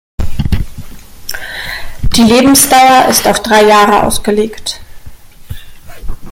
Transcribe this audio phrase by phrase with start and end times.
[2.15, 4.81] Die Lebensdauer ist auf drei Jahre ausgelegt.